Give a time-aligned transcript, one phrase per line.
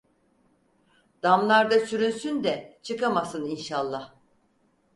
[1.23, 4.15] Damlarda sürünsün de çıkamasın inşallah…